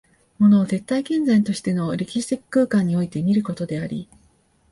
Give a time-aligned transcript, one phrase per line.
[0.39, 4.09] 物を絶対現在としての歴史的空間において見ることであり、